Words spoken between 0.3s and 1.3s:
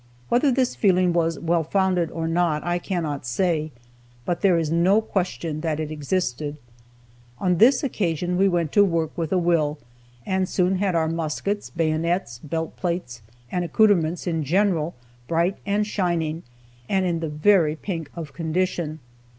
this feeling